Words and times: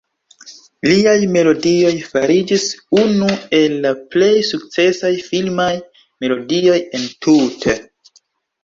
Liaj 0.87 1.27
melodioj 1.35 1.91
fariĝis 2.13 2.65
unu 3.03 3.29
el 3.59 3.77
la 3.85 3.93
plej 4.17 4.33
sukcesaj 4.49 5.15
filmaj 5.29 5.71
melodioj 6.25 6.81
entute. 7.03 7.83